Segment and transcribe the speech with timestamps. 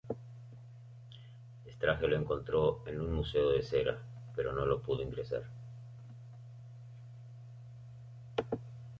[1.63, 3.99] Strange lo encontró en un museo de cera,
[4.35, 5.43] pero no pudo ingresar.